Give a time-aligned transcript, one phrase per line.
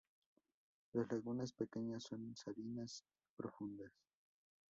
[0.93, 3.93] Las lagunas pequeñas son salinas y profundas.